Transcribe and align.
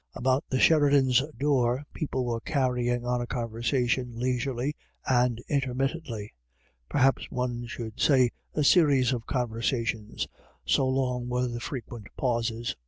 About 0.15 0.43
the 0.49 0.57
Sheridans' 0.59 1.21
door 1.37 1.85
people 1.93 2.25
were 2.25 2.39
carrying 2.39 3.05
on 3.05 3.21
a 3.21 3.27
conversation 3.27 4.17
leisurely 4.17 4.75
and 5.05 5.37
intermittently; 5.47 6.33
perhaps 6.89 7.29
one 7.29 7.67
should 7.67 7.99
say 7.99 8.31
a 8.55 8.63
series 8.63 9.13
of 9.13 9.27
conversations, 9.27 10.27
so 10.65 10.87
long 10.87 11.29
were 11.29 11.45
the 11.47 11.59
frequent 11.59 12.07
pauses. 12.17 12.75